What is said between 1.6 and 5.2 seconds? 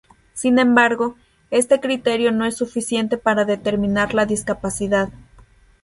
criterio no es suficiente para determinar la discapacidad.